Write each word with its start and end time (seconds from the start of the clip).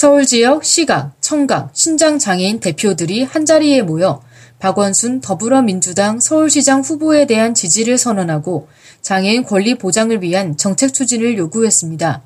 서울 0.00 0.26
지역 0.26 0.64
시각, 0.64 1.20
청각, 1.20 1.70
신장 1.72 2.20
장애인 2.20 2.60
대표들이 2.60 3.24
한자리에 3.24 3.82
모여 3.82 4.22
박원순 4.60 5.20
더불어민주당 5.20 6.20
서울시장 6.20 6.82
후보에 6.82 7.26
대한 7.26 7.52
지지를 7.52 7.98
선언하고 7.98 8.68
장애인 9.02 9.42
권리 9.42 9.76
보장을 9.76 10.22
위한 10.22 10.56
정책 10.56 10.94
추진을 10.94 11.36
요구했습니다. 11.36 12.22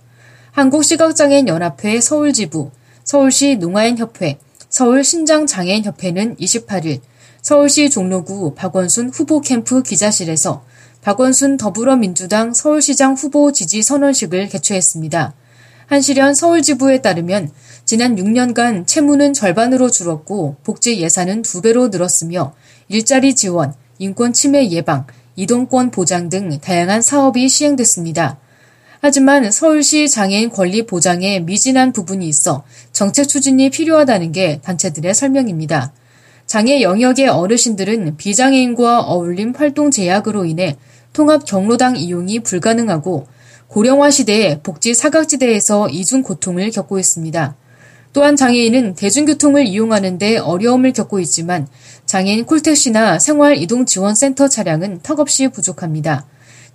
한국시각장애인연합회 0.50 2.02
서울지부, 2.02 2.72
서울시 3.04 3.56
농아인협회, 3.56 4.38
서울신장장애인협회는 4.68 6.36
28일 6.36 7.00
서울시 7.40 7.88
종로구 7.88 8.54
박원순 8.54 9.08
후보 9.08 9.40
캠프 9.40 9.82
기자실에서 9.82 10.62
박원순 11.00 11.56
더불어민주당 11.56 12.52
서울시장 12.52 13.14
후보 13.14 13.50
지지 13.50 13.82
선언식을 13.82 14.50
개최했습니다. 14.50 15.32
한시련 15.92 16.34
서울지부에 16.34 17.02
따르면 17.02 17.50
지난 17.84 18.16
6년간 18.16 18.86
채무는 18.86 19.34
절반으로 19.34 19.90
줄었고 19.90 20.56
복지 20.64 20.98
예산은 20.98 21.42
두 21.42 21.60
배로 21.60 21.88
늘었으며 21.88 22.54
일자리 22.88 23.34
지원, 23.34 23.74
인권 23.98 24.32
침해 24.32 24.70
예방, 24.70 25.06
이동권 25.36 25.90
보장 25.90 26.30
등 26.30 26.58
다양한 26.60 27.02
사업이 27.02 27.46
시행됐습니다. 27.46 28.38
하지만 29.02 29.50
서울시 29.50 30.08
장애인 30.08 30.48
권리 30.48 30.86
보장에 30.86 31.40
미진한 31.40 31.92
부분이 31.92 32.26
있어 32.26 32.64
정책 32.92 33.28
추진이 33.28 33.68
필요하다는 33.68 34.32
게 34.32 34.62
단체들의 34.62 35.12
설명입니다. 35.12 35.92
장애 36.46 36.80
영역의 36.80 37.28
어르신들은 37.28 38.16
비장애인과 38.16 39.02
어울림 39.02 39.52
활동 39.54 39.90
제약으로 39.90 40.46
인해 40.46 40.78
통합 41.12 41.44
경로당 41.44 41.96
이용이 41.96 42.40
불가능하고 42.40 43.26
고령화 43.72 44.10
시대에 44.10 44.60
복지 44.60 44.92
사각지대에서 44.92 45.88
이중 45.88 46.20
고통을 46.22 46.70
겪고 46.70 46.98
있습니다. 46.98 47.56
또한 48.12 48.36
장애인은 48.36 48.96
대중교통을 48.96 49.66
이용하는데 49.66 50.36
어려움을 50.36 50.92
겪고 50.92 51.20
있지만 51.20 51.66
장애인 52.04 52.44
콜택시나 52.44 53.18
생활이동지원센터 53.18 54.48
차량은 54.48 55.00
턱없이 55.02 55.48
부족합니다. 55.48 56.26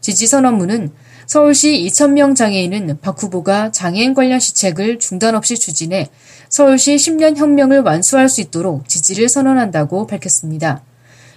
지지선언문은 0.01 0.91
서울시 1.27 1.85
2,000명 1.87 2.35
장애인은 2.35 2.97
박 3.01 3.21
후보가 3.21 3.69
장애인 3.71 4.15
관련 4.15 4.39
시책을 4.39 4.97
중단 4.97 5.35
없이 5.35 5.55
추진해 5.55 6.09
서울시 6.49 6.95
10년 6.95 7.37
혁명을 7.37 7.81
완수할 7.81 8.27
수 8.27 8.41
있도록 8.41 8.89
지지를 8.89 9.29
선언한다고 9.29 10.07
밝혔습니다. 10.07 10.81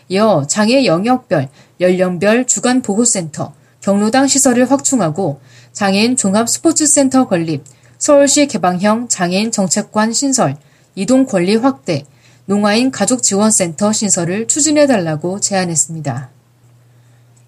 이어 0.08 0.46
장애 0.48 0.86
영역별, 0.86 1.50
연령별 1.80 2.46
주간 2.46 2.80
보호센터, 2.80 3.52
경로당 3.80 4.28
시설을 4.28 4.70
확충하고 4.70 5.40
장애인 5.72 6.16
종합 6.16 6.48
스포츠센터 6.48 7.28
건립, 7.28 7.64
서울시 7.98 8.46
개방형 8.46 9.08
장애인 9.08 9.50
정책관 9.50 10.12
신설, 10.12 10.56
이동 10.94 11.26
권리 11.26 11.56
확대, 11.56 12.04
농아인 12.46 12.90
가족지원센터 12.90 13.92
신설을 13.92 14.48
추진해달라고 14.48 15.40
제안했습니다. 15.40 16.30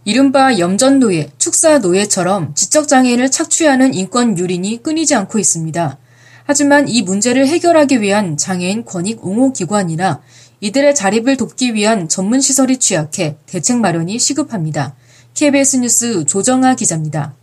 이른바 0.04 0.58
염전노예, 0.58 1.32
축사노예처럼 1.38 2.54
지적장애인을 2.54 3.30
착취하는 3.30 3.94
인권 3.94 4.36
유린이 4.36 4.82
끊이지 4.82 5.14
않고 5.14 5.38
있습니다. 5.38 5.98
하지만 6.44 6.88
이 6.88 7.02
문제를 7.02 7.46
해결하기 7.46 8.00
위한 8.00 8.36
장애인 8.36 8.84
권익 8.84 9.24
옹호 9.24 9.52
기관이나 9.52 10.20
이들의 10.60 10.94
자립을 10.94 11.36
돕기 11.36 11.74
위한 11.74 12.08
전문 12.08 12.40
시설이 12.40 12.78
취약해 12.78 13.36
대책 13.46 13.78
마련이 13.78 14.18
시급합니다. 14.18 14.94
KBS 15.34 15.76
뉴스 15.78 16.24
조정아 16.24 16.74
기자입니다. 16.74 17.34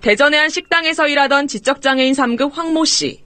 대전의 0.00 0.38
한 0.38 0.48
식당에서 0.48 1.08
일하던 1.08 1.46
지적장애인 1.48 2.14
3급 2.14 2.52
황모 2.52 2.84
씨. 2.84 3.22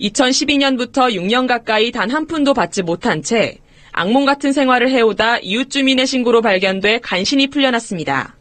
2012년부터 0.00 1.10
6년 1.10 1.48
가까이 1.48 1.90
단 1.90 2.10
한 2.10 2.26
푼도 2.26 2.54
받지 2.54 2.82
못한 2.82 3.22
채 3.22 3.58
악몽 3.92 4.26
같은 4.26 4.52
생활을 4.52 4.90
해오다 4.90 5.38
이웃 5.38 5.70
주민의 5.70 6.06
신고로 6.06 6.42
발견돼 6.42 7.00
간신히 7.00 7.48
풀려났습니다. 7.48 8.36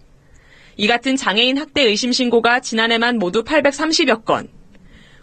이 0.77 0.87
같은 0.87 1.15
장애인 1.15 1.57
학대 1.57 1.83
의심 1.83 2.11
신고가 2.11 2.59
지난해만 2.59 3.17
모두 3.17 3.43
830여 3.45 4.25
건, 4.25 4.49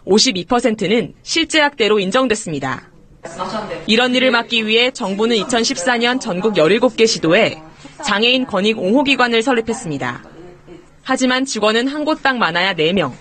52%는 0.07 1.13
실제 1.21 1.61
학대로 1.61 1.99
인정됐습니다. 1.99 2.89
이런 3.85 4.15
일을 4.15 4.31
막기 4.31 4.65
위해 4.65 4.89
정부는 4.89 5.35
2014년 5.37 6.19
전국 6.19 6.55
17개 6.55 7.05
시도에 7.05 7.61
장애인 8.05 8.45
권익 8.45 8.77
옹호기관을 8.79 9.41
설립했습니다. 9.43 10.23
하지만 11.03 11.45
직원은 11.45 11.87
한 11.87 12.05
곳당 12.05 12.37
많아야 12.39 12.73
4명. 12.73 13.11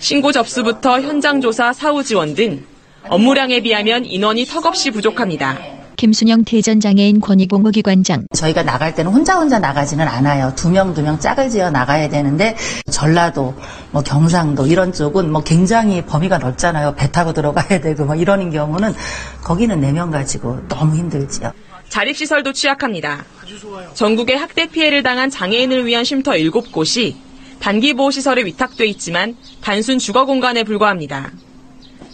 신고 0.00 0.32
접수부터 0.32 1.00
현장 1.00 1.40
조사, 1.40 1.72
사후 1.72 2.02
지원 2.04 2.34
등 2.34 2.64
업무량에 3.08 3.60
비하면 3.60 4.04
인원이 4.04 4.44
턱없이 4.46 4.90
부족합니다. 4.90 5.58
김순영 5.96 6.44
대전장애인 6.44 7.20
권익공호기관장. 7.20 8.26
저희가 8.32 8.62
나갈 8.62 8.94
때는 8.94 9.10
혼자 9.10 9.36
혼자 9.36 9.58
나가지는 9.58 10.06
않아요. 10.06 10.52
두 10.54 10.68
명 10.70 10.94
두 10.94 11.02
명 11.02 11.18
짝을 11.18 11.50
지어 11.50 11.70
나가야 11.70 12.08
되는데 12.08 12.56
전라도, 12.88 13.52
뭐 13.90 14.00
경상도 14.02 14.68
이런 14.68 14.92
쪽은 14.92 15.32
뭐 15.32 15.42
굉장히 15.42 16.00
범위가 16.02 16.38
넓잖아요. 16.38 16.94
배 16.94 17.10
타고 17.10 17.32
들어가야 17.32 17.80
되고 17.80 18.04
뭐 18.04 18.14
이러는 18.14 18.52
경우는 18.52 18.94
거기는 19.42 19.80
네 19.80 19.90
명 19.90 20.12
가지고 20.12 20.60
너무 20.68 20.94
힘들지요. 20.94 21.50
자립시설도 21.88 22.52
취약합니다. 22.52 23.24
전국에 23.94 24.34
학대 24.34 24.66
피해를 24.66 25.02
당한 25.02 25.30
장애인을 25.30 25.86
위한 25.86 26.04
쉼터 26.04 26.32
7곳이 26.32 27.14
단기보호시설에 27.60 28.44
위탁돼 28.44 28.86
있지만 28.86 29.36
단순 29.62 29.98
주거 29.98 30.24
공간에 30.24 30.62
불과합니다. 30.62 31.32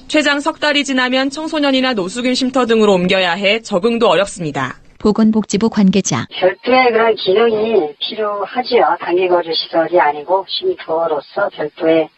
최장 0.09 0.41
석 0.41 0.61
달이 0.61 0.85
지나면 0.85 1.31
청소년이나 1.31 1.95
노숙인 1.95 2.35
쉼터 2.35 2.67
등으로 2.67 2.93
옮겨야 2.93 3.33
해 3.33 3.61
적응도 3.61 4.09
어렵습니다. 4.09 4.77
보건복지부 4.99 5.69
관계자. 5.69 6.27
별도의 6.31 6.93
그런 6.93 7.15
기능이 7.15 7.95
필요하지요. 8.01 8.97
단기거주 9.01 9.51
시설이 9.53 10.01
아니고 10.01 10.47
쉼터로서 10.49 11.51
별도의 11.53 12.09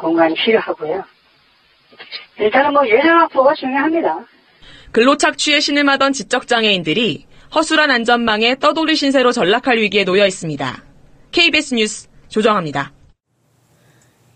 공간이 0.00 0.34
필요하고요. 0.34 1.04
일단은 2.40 2.72
뭐 2.72 2.82
예전 2.88 3.18
확보가 3.18 3.54
중요합니다. 3.54 4.18
근로 4.92 5.16
착취에 5.16 5.60
신음하던 5.60 6.12
지적장애인들이 6.12 7.24
허술한 7.54 7.90
안전망에 7.90 8.58
떠돌이 8.58 8.94
신세로 8.94 9.32
전락할 9.32 9.78
위기에 9.78 10.04
놓여 10.04 10.26
있습니다. 10.26 10.84
KBS 11.32 11.74
뉴스 11.74 12.08
조정합니다. 12.28 12.92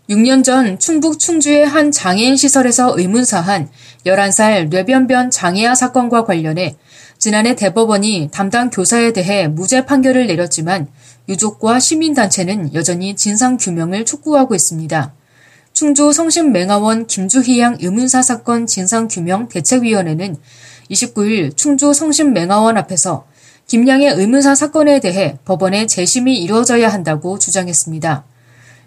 6년 0.09 0.43
전 0.43 0.79
충북 0.79 1.19
충주의 1.19 1.63
한 1.65 1.91
장애인 1.91 2.37
시설에서 2.37 2.93
의문사한 2.97 3.69
11살 4.05 4.69
뇌변변 4.69 5.29
장애아 5.29 5.75
사건과 5.75 6.23
관련해 6.23 6.77
지난해 7.19 7.55
대법원이 7.55 8.29
담당 8.31 8.69
교사에 8.69 9.11
대해 9.11 9.47
무죄 9.47 9.85
판결을 9.85 10.25
내렸지만 10.27 10.87
유족과 11.29 11.79
시민단체는 11.79 12.73
여전히 12.73 13.15
진상 13.15 13.57
규명을 13.57 14.05
촉구하고 14.05 14.55
있습니다. 14.55 15.13
충주 15.77 16.11
성심맹아원 16.11 17.05
김주희양 17.05 17.77
의문사 17.81 18.23
사건 18.23 18.65
진상규명 18.65 19.47
대책위원회는 19.47 20.35
29일 20.89 21.55
충주 21.55 21.93
성심맹아원 21.93 22.77
앞에서 22.77 23.27
김양의 23.67 24.13
의문사 24.13 24.55
사건에 24.55 24.99
대해 24.99 25.37
법원에 25.45 25.85
재심이 25.85 26.41
이루어져야 26.41 26.89
한다고 26.89 27.37
주장했습니다. 27.37 28.25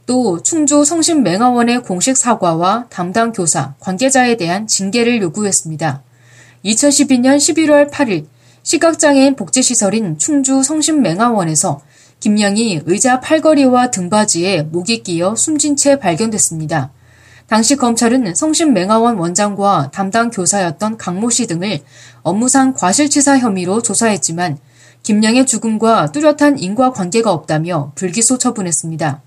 또 0.06 0.42
충주 0.42 0.84
성심맹아원의 0.84 1.84
공식 1.84 2.16
사과와 2.16 2.87
담당 2.90 3.31
교사, 3.31 3.75
관계자에 3.78 4.36
대한 4.36 4.66
징계를 4.66 5.22
요구했습니다. 5.22 6.02
2012년 6.64 7.36
11월 7.36 7.88
8일 7.88 8.26
시각장애인 8.64 9.36
복지시설인 9.36 10.19
충주 10.19 10.64
성심맹아원에서 10.64 11.82
김양이 12.20 12.81
의자 12.84 13.20
팔걸이와 13.20 13.90
등받이에 13.90 14.64
목이 14.64 15.02
끼어 15.02 15.34
숨진 15.34 15.75
채 15.75 15.99
발견됐습니다. 15.99 16.93
당시 17.46 17.76
검찰은 17.76 18.34
성심맹아원 18.34 19.17
원장과 19.17 19.90
담당 19.93 20.31
교사였던 20.31 20.99
강모 20.99 21.31
씨 21.31 21.46
등을 21.46 21.81
업무상 22.22 22.75
과실치사 22.75 23.38
혐의로 23.38 23.82
조사했지만 23.82 24.58
김양의 25.02 25.46
죽음과 25.46 26.12
뚜렷한 26.12 26.58
인과 26.58 26.93
관계가 26.93 27.32
없다며 27.32 27.93
불기소 27.94 28.37
처분했습니다. 28.38 29.22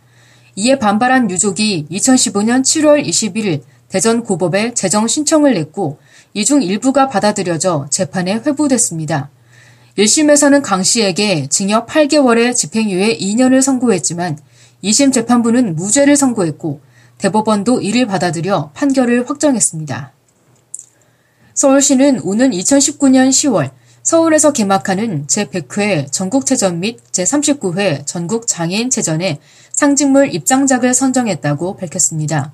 이에 0.55 0.77
반발한 0.77 1.31
유족이 1.31 1.87
2015년 1.89 2.61
7월 2.61 3.03
21일 3.03 3.63
대전 3.89 4.23
고법에 4.23 4.75
재정 4.75 5.07
신청을 5.07 5.55
냈고 5.55 5.97
이 6.35 6.45
중 6.45 6.61
일부가 6.61 7.07
받아들여져 7.09 7.87
재판에 7.89 8.35
회부됐습니다. 8.35 9.29
1심에서는 9.97 10.63
강 10.63 10.81
씨에게 10.81 11.47
징역 11.49 11.85
8개월에 11.85 12.55
집행유예 12.55 13.17
2년을 13.17 13.61
선고했지만 13.61 14.39
2심 14.83 15.13
재판부는 15.13 15.75
무죄를 15.75 16.15
선고했고 16.15 16.81
대법원도 17.19 17.81
이를 17.81 18.07
받아들여 18.07 18.71
판결을 18.73 19.29
확정했습니다. 19.29 20.11
서울시는 21.53 22.21
오는 22.23 22.49
2019년 22.49 23.29
10월 23.29 23.71
서울에서 24.01 24.51
개막하는 24.51 25.27
제100회 25.27 26.11
전국체전 26.11 26.79
및 26.79 26.99
제39회 27.11 28.05
전국장애인체전에 28.05 29.39
상징물 29.71 30.33
입장작을 30.33 30.93
선정했다고 30.93 31.77
밝혔습니다. 31.77 32.53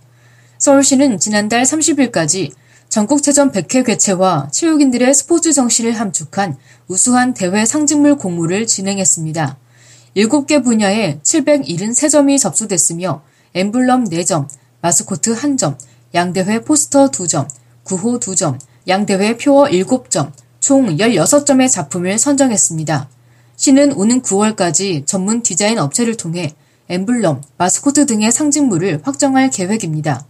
서울시는 0.57 1.19
지난달 1.19 1.63
30일까지 1.63 2.51
전국체전 2.89 3.51
100회 3.51 3.85
개최와 3.85 4.49
체육인들의 4.51 5.13
스포츠 5.13 5.53
정신을 5.53 5.91
함축한 5.91 6.57
우수한 6.87 7.35
대회 7.35 7.63
상징물 7.63 8.17
공모를 8.17 8.65
진행했습니다. 8.65 9.57
7개 10.17 10.63
분야에 10.63 11.19
773점이 11.21 12.39
접수됐으며 12.39 13.21
엠블럼 13.53 14.05
4점, 14.05 14.47
마스코트 14.81 15.35
1점, 15.35 15.77
양대회 16.15 16.61
포스터 16.61 17.11
2점, 17.11 17.47
구호 17.83 18.19
2점, 18.19 18.57
양대회 18.87 19.37
표어 19.37 19.65
7점, 19.65 20.31
총 20.59 20.97
16점의 20.97 21.69
작품을 21.69 22.17
선정했습니다. 22.17 23.07
시는 23.55 23.93
오는 23.93 24.23
9월까지 24.23 25.05
전문 25.05 25.43
디자인 25.43 25.77
업체를 25.77 26.17
통해 26.17 26.55
엠블럼, 26.89 27.43
마스코트 27.57 28.07
등의 28.07 28.31
상징물을 28.31 29.01
확정할 29.03 29.51
계획입니다. 29.51 30.25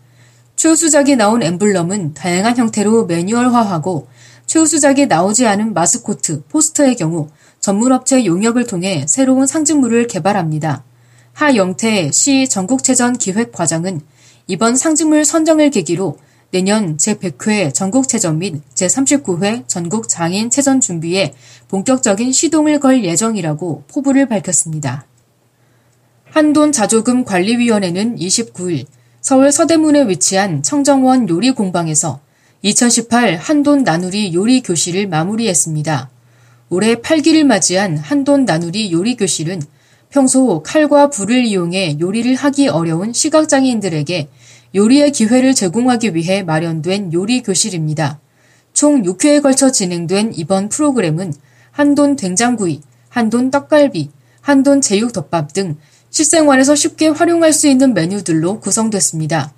최우수작이 0.60 1.16
나온 1.16 1.42
엠블럼은 1.42 2.16
다양한 2.16 2.58
형태로 2.58 3.06
매뉴얼화하고 3.06 4.08
최우수작이 4.46 5.06
나오지 5.06 5.48
않은 5.48 5.74
마스코트, 5.74 6.44
포스터의 6.50 6.98
경우 6.98 7.30
전문업체 7.62 8.26
용역을 8.26 8.68
통해 8.68 9.06
새로운 9.08 9.48
상징물을 9.48 10.08
개발합니다. 10.08 10.84
하영태 11.32 12.12
시 12.12 12.50
전국체전 12.50 13.20
기획과장은 13.20 14.02
이번 14.48 14.76
상징물 14.76 15.24
선정을 15.24 15.70
계기로 15.70 16.18
내년 16.52 16.98
제100회 16.98 17.74
전국체전 17.74 18.40
및 18.40 18.62
제39회 18.74 19.66
전국장애인체전 19.66 20.82
준비에 20.82 21.36
본격적인 21.70 22.34
시동을 22.34 22.82
걸 22.82 23.06
예정이라고 23.06 23.86
포부를 23.88 24.28
밝혔습니다. 24.28 25.06
한돈자조금관리위원회는 26.32 28.18
29일 28.18 28.88
서울 29.22 29.52
서대문에 29.52 30.08
위치한 30.08 30.64
청정원 30.64 31.28
요리 31.28 31.52
공방에서 31.52 32.22
2018 32.62 33.36
한돈 33.36 33.84
나누리 33.84 34.34
요리 34.34 34.62
교실을 34.62 35.08
마무리했습니다. 35.08 36.10
올해 36.70 36.96
8기를 36.96 37.44
맞이한 37.44 37.98
한돈 37.98 38.46
나누리 38.46 38.94
요리 38.94 39.18
교실은 39.18 39.62
평소 40.10 40.64
칼과 40.64 41.10
불을 41.10 41.44
이용해 41.44 41.98
요리를 42.00 42.34
하기 42.34 42.70
어려운 42.70 43.12
시각장애인들에게 43.12 44.30
요리의 44.74 45.12
기회를 45.12 45.54
제공하기 45.54 46.16
위해 46.16 46.42
마련된 46.42 47.12
요리 47.12 47.44
교실입니다. 47.44 48.22
총 48.72 49.04
6회에 49.04 49.44
걸쳐 49.44 49.70
진행된 49.70 50.32
이번 50.36 50.70
프로그램은 50.70 51.34
한돈 51.72 52.16
된장구이, 52.16 52.82
한돈 53.10 53.52
떡갈비, 53.52 54.12
한돈 54.40 54.80
제육덮밥 54.80 55.52
등 55.52 55.76
실생활에서 56.10 56.76
쉽게 56.76 57.08
활용할 57.08 57.54
수 57.54 57.68
있는 57.68 57.94
메뉴들로 57.94 58.60
구성됐습니다. 58.60 59.54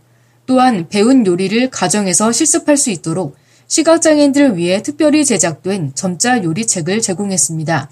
또한 0.45 0.87
배운 0.89 1.25
요리를 1.25 1.69
가정에서 1.69 2.31
실습할 2.31 2.77
수 2.77 2.89
있도록 2.89 3.35
시각장애인들을 3.67 4.57
위해 4.57 4.81
특별히 4.81 5.23
제작된 5.23 5.93
점자 5.95 6.43
요리책을 6.43 7.01
제공했습니다. 7.01 7.89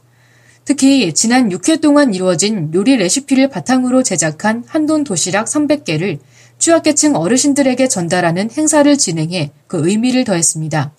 특히 0.66 1.14
지난 1.14 1.50
6회 1.50 1.82
동안 1.82 2.14
이루어진 2.14 2.72
요리 2.74 2.98
레시피를 2.98 3.50
바탕으로 3.50 4.04
제작한 4.04 4.64
한돈 4.68 5.04
도시락 5.04 5.46
300개를 5.46 6.20
취약계층 6.60 7.16
어르신들에게 7.16 7.88
전달하는 7.88 8.52
행사를 8.52 8.98
진행해 8.98 9.52
그 9.68 9.88
의미를 9.88 10.26
더했습니다. 10.26 10.92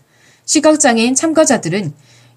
시각장애인 0.47 1.15
참가자들은 1.15 1.93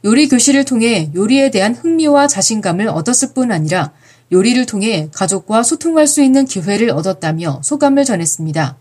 요리 0.06 0.28
교실을 0.28 0.66
통해 0.66 1.10
요리에 1.16 1.50
대한 1.50 1.74
흥미와 1.74 2.28
자신감을 2.28 2.90
얻었을 2.90 3.30
뿐 3.34 3.52
아니라 3.52 3.94
요리를 4.34 4.66
통해 4.66 5.10
가족과 5.14 5.64
소통할 5.64 6.08
수 6.08 6.22
있는 6.22 6.46
기회를 6.46 6.90
얻었다며 6.90 7.62
소감을 7.64 8.04
전했습니다. 8.04 8.78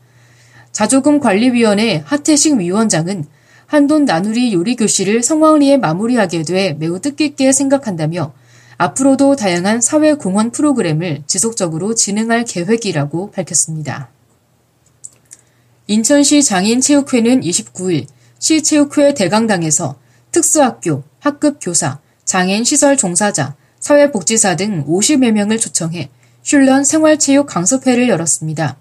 자조금관리위원회 0.72 2.02
하태식 2.04 2.56
위원장은 2.56 3.26
한돈 3.66 4.06
나누리 4.06 4.52
요리 4.54 4.76
교실을 4.76 5.22
성황리에 5.22 5.76
마무리하게 5.76 6.42
돼 6.42 6.72
매우 6.72 6.98
뜻깊게 7.00 7.52
생각한다며 7.52 8.32
앞으로도 8.78 9.36
다양한 9.36 9.80
사회 9.80 10.14
공헌 10.14 10.50
프로그램을 10.50 11.22
지속적으로 11.26 11.94
진행할 11.94 12.44
계획이라고 12.44 13.30
밝혔습니다. 13.30 14.10
인천시 15.86 16.42
장인체육회는 16.42 17.42
29일 17.42 18.06
시체육회 18.38 19.14
대강당에서 19.14 19.96
특수학교, 20.30 21.04
학급 21.20 21.58
교사, 21.60 22.00
장애인 22.24 22.64
시설 22.64 22.96
종사자, 22.96 23.54
사회복지사 23.82 24.54
등 24.56 24.86
50여 24.86 25.32
명을 25.32 25.58
초청해 25.58 26.08
슐런 26.42 26.84
생활체육 26.84 27.46
강습회를 27.46 28.08
열었습니다. 28.08 28.78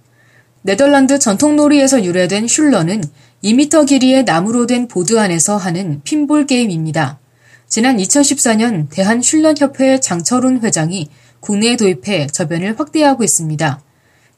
네덜란드 0.62 1.18
전통놀이에서 1.18 2.06
유래된 2.06 2.48
슐런은 2.48 3.04
2m 3.44 3.88
길이의 3.88 4.24
나무로 4.24 4.68
된 4.68 4.88
보드 4.88 5.20
안에서 5.20 5.58
하는 5.58 6.02
핀볼 6.04 6.46
게임입니다. 6.46 7.20
지난 7.68 7.98
2014년 7.98 8.90
대한슐런협회 8.92 10.00
장철훈 10.00 10.62
회장이 10.62 11.10
국내에 11.40 11.78
도입해 11.78 12.28
저변을 12.28 12.80
확대하고 12.80 13.24
있습니다. 13.24 13.82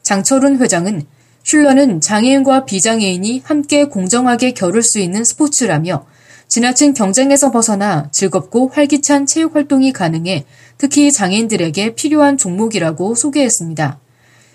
장철훈 0.02 0.62
회장은 0.62 1.04
슐런은 1.44 2.00
장애인과 2.00 2.64
비장애인이 2.64 3.42
함께 3.44 3.86
공정하게 3.86 4.54
겨룰 4.54 4.82
수 4.82 5.00
있는 5.00 5.26
스포츠라며 5.26 6.06
지나친 6.54 6.94
경쟁에서 6.94 7.50
벗어나 7.50 8.10
즐겁고 8.12 8.68
활기찬 8.68 9.26
체육 9.26 9.56
활동이 9.56 9.92
가능해 9.92 10.46
특히 10.78 11.12
장애인들에게 11.12 11.96
필요한 11.96 12.38
종목이라고 12.38 13.16
소개했습니다. 13.16 14.00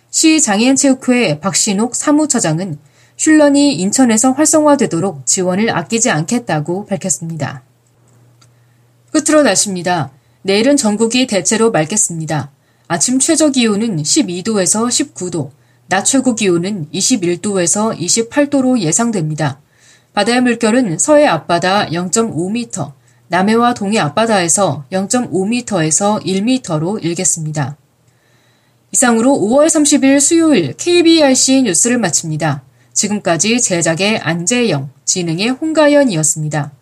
시 0.08 0.40
장애인체육회 0.40 1.40
박신옥 1.40 1.96
사무처장은 1.96 2.78
슐런이 3.16 3.74
인천에서 3.74 4.30
활성화되도록 4.30 5.26
지원을 5.26 5.76
아끼지 5.76 6.10
않겠다고 6.10 6.86
밝혔습니다. 6.86 7.64
끝으로 9.10 9.42
날씨입니다. 9.42 10.12
내일은 10.42 10.76
전국이 10.76 11.26
대체로 11.26 11.72
맑겠습니다. 11.72 12.52
아침 12.86 13.18
최저 13.18 13.50
기온은 13.50 14.00
12도에서 14.00 14.86
19도, 14.86 15.50
낮 15.88 16.04
최고 16.04 16.36
기온은 16.36 16.86
21도에서 16.94 17.98
28도로 17.98 18.78
예상됩니다. 18.78 19.60
바다의 20.18 20.40
물결은 20.40 20.98
서해 20.98 21.26
앞바다 21.26 21.90
0.5m, 21.90 22.92
남해와 23.28 23.74
동해 23.74 24.00
앞바다에서 24.00 24.86
0.5m에서 24.90 26.20
1m로 26.24 27.04
일겠습니다. 27.04 27.76
이상으로 28.90 29.30
5월 29.30 29.66
30일 29.66 30.18
수요일 30.18 30.72
KBRC 30.76 31.62
뉴스를 31.62 31.98
마칩니다. 31.98 32.64
지금까지 32.92 33.60
제작의 33.60 34.18
안재영, 34.18 34.90
진행의 35.04 35.50
홍가연이었습니다. 35.50 36.72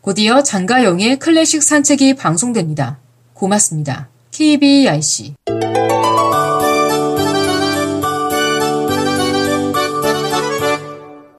곧이어 0.00 0.44
장가영의 0.44 1.18
클래식 1.18 1.64
산책이 1.64 2.14
방송됩니다. 2.14 3.00
고맙습니다. 3.32 4.08
KBRC 4.30 5.34